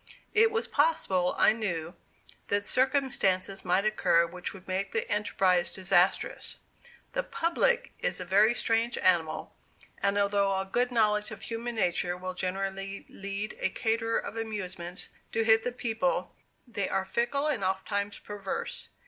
It 0.33 0.49
was 0.49 0.67
possible, 0.67 1.35
I 1.37 1.53
knew, 1.53 1.93
that 2.47 2.65
circumstances 2.65 3.63
might 3.63 3.85
occur 3.85 4.25
which 4.25 4.51
would 4.51 4.67
make 4.67 4.93
the 4.93 5.07
enterprise 5.11 5.71
disastrous. 5.71 6.57
"The 7.13 7.21
public" 7.21 7.91
is 7.99 8.19
a 8.19 8.25
very 8.25 8.55
strange 8.55 8.97
animal, 8.97 9.55
and 10.01 10.17
although 10.17 10.55
a 10.55 10.65
good 10.65 10.89
knowledge 10.91 11.29
of 11.29 11.43
human 11.43 11.75
nature 11.75 12.17
will 12.17 12.33
generally 12.33 13.05
lead 13.09 13.55
a 13.59 13.69
caterer 13.69 14.17
of 14.17 14.37
amusements 14.37 15.09
to 15.33 15.43
hit 15.43 15.61
the 15.63 15.71
people, 15.71 16.35
they 16.65 16.89
are 16.89 17.05
fickle, 17.05 17.45
and 17.45 17.63
ofttimes 17.63 18.17
perverse. 18.17 18.89